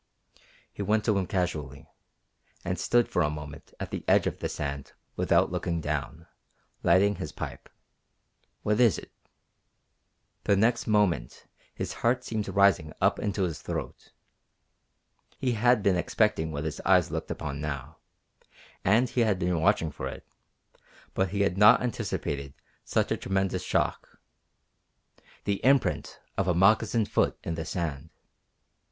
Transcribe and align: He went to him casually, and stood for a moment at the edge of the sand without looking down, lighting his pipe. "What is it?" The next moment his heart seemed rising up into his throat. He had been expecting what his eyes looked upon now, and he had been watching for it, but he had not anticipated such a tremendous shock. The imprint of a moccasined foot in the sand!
He 0.73 0.81
went 0.81 1.05
to 1.05 1.15
him 1.15 1.27
casually, 1.27 1.87
and 2.65 2.79
stood 2.79 3.07
for 3.07 3.21
a 3.21 3.29
moment 3.29 3.71
at 3.79 3.91
the 3.91 4.03
edge 4.07 4.25
of 4.25 4.39
the 4.39 4.49
sand 4.49 4.93
without 5.15 5.51
looking 5.51 5.79
down, 5.79 6.25
lighting 6.81 7.17
his 7.17 7.31
pipe. 7.31 7.69
"What 8.63 8.79
is 8.79 8.97
it?" 8.97 9.11
The 10.45 10.55
next 10.55 10.87
moment 10.87 11.45
his 11.75 11.93
heart 12.01 12.23
seemed 12.23 12.47
rising 12.49 12.93
up 12.99 13.19
into 13.19 13.43
his 13.43 13.61
throat. 13.61 14.11
He 15.37 15.51
had 15.51 15.83
been 15.83 15.97
expecting 15.97 16.51
what 16.51 16.63
his 16.63 16.81
eyes 16.83 17.11
looked 17.11 17.29
upon 17.29 17.61
now, 17.61 17.97
and 18.83 19.07
he 19.07 19.21
had 19.21 19.37
been 19.37 19.61
watching 19.61 19.91
for 19.91 20.07
it, 20.07 20.25
but 21.13 21.29
he 21.29 21.41
had 21.41 21.59
not 21.59 21.83
anticipated 21.83 22.55
such 22.83 23.11
a 23.11 23.17
tremendous 23.17 23.61
shock. 23.61 24.19
The 25.43 25.63
imprint 25.63 26.19
of 26.39 26.47
a 26.47 26.55
moccasined 26.55 27.07
foot 27.07 27.37
in 27.43 27.53
the 27.53 27.65
sand! 27.65 28.09